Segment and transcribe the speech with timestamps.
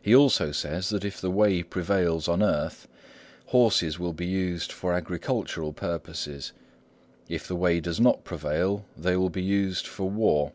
[0.00, 2.86] He also says that if the Way prevails on earth,
[3.46, 6.52] horses will be used for agricultural purposes;
[7.28, 10.52] if the Way does not prevail, they will be used for war.